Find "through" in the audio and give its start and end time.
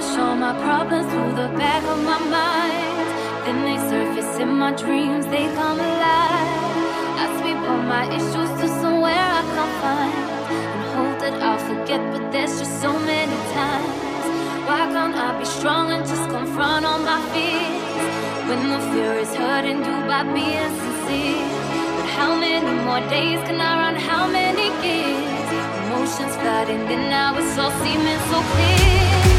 1.12-1.32